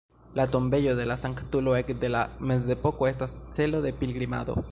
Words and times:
La 0.33 0.47
tombejo 0.49 0.95
de 0.99 1.05
la 1.09 1.15
sanktulo 1.23 1.75
ekde 1.81 2.09
la 2.15 2.23
mezepoko 2.53 3.09
estas 3.13 3.37
celo 3.59 3.83
de 3.87 3.95
pilgrimado. 4.03 4.57